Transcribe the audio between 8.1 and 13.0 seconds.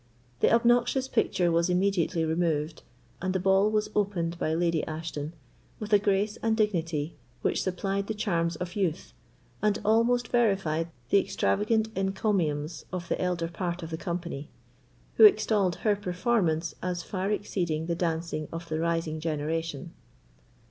charms of youth, and almost verified the extravagant encomiums